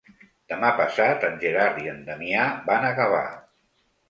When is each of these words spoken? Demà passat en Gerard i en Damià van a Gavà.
Demà 0.53 0.71
passat 0.79 1.25
en 1.29 1.37
Gerard 1.43 1.77
i 1.83 1.93
en 1.93 2.01
Damià 2.09 2.47
van 2.71 2.89
a 2.89 2.91
Gavà. 3.03 3.23